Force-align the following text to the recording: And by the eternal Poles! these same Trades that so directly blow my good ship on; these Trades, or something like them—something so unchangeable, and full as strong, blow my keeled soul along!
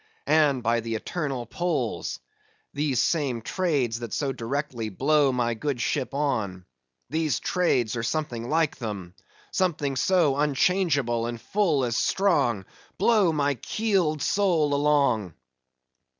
And 0.25 0.63
by 0.63 0.79
the 0.79 0.95
eternal 0.95 1.45
Poles! 1.45 2.19
these 2.73 2.99
same 2.99 3.43
Trades 3.43 3.99
that 3.99 4.13
so 4.13 4.31
directly 4.33 4.89
blow 4.89 5.31
my 5.31 5.53
good 5.53 5.79
ship 5.79 6.15
on; 6.15 6.65
these 7.11 7.39
Trades, 7.39 7.95
or 7.95 8.01
something 8.01 8.49
like 8.49 8.77
them—something 8.77 9.95
so 9.95 10.37
unchangeable, 10.37 11.27
and 11.27 11.39
full 11.39 11.85
as 11.85 11.95
strong, 11.95 12.65
blow 12.97 13.31
my 13.31 13.53
keeled 13.53 14.23
soul 14.23 14.73
along! 14.73 15.35